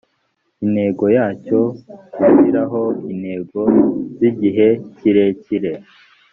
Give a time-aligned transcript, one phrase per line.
[0.65, 1.59] intego yacyo:
[2.15, 3.59] gushyiraho intego
[4.17, 5.71] z’igihe kirekire